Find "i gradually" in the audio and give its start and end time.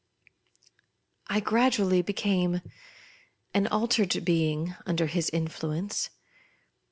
1.27-2.01